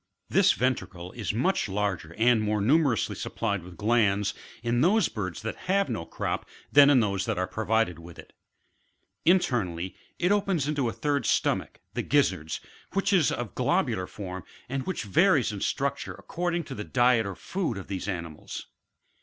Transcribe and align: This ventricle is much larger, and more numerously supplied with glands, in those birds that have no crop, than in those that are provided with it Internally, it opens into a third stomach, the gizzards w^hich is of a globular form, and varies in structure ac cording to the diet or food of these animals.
This 0.31 0.53
ventricle 0.53 1.11
is 1.11 1.31
much 1.31 1.69
larger, 1.69 2.15
and 2.17 2.41
more 2.41 2.59
numerously 2.59 3.13
supplied 3.15 3.61
with 3.61 3.77
glands, 3.77 4.33
in 4.63 4.81
those 4.81 5.09
birds 5.09 5.43
that 5.43 5.55
have 5.69 5.89
no 5.89 6.07
crop, 6.07 6.49
than 6.71 6.89
in 6.89 7.01
those 7.01 7.25
that 7.25 7.37
are 7.37 7.45
provided 7.45 7.99
with 7.99 8.17
it 8.17 8.33
Internally, 9.25 9.95
it 10.17 10.31
opens 10.31 10.67
into 10.67 10.89
a 10.89 10.91
third 10.91 11.27
stomach, 11.27 11.81
the 11.93 12.01
gizzards 12.01 12.59
w^hich 12.93 13.13
is 13.13 13.31
of 13.31 13.49
a 13.49 13.51
globular 13.53 14.07
form, 14.07 14.43
and 14.67 14.83
varies 15.03 15.51
in 15.51 15.61
structure 15.61 16.15
ac 16.15 16.25
cording 16.27 16.63
to 16.63 16.73
the 16.73 16.83
diet 16.83 17.27
or 17.27 17.35
food 17.35 17.77
of 17.77 17.85
these 17.87 18.07
animals. 18.07 18.65